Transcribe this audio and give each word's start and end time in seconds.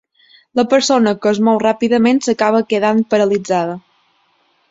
La 0.59 0.63
persona 0.69 1.11
que 1.25 1.33
es 1.33 1.41
mou 1.49 1.59
ràpidament 1.65 2.21
s'acaba 2.27 2.63
quedant 2.73 3.05
paralitzada. 3.15 3.77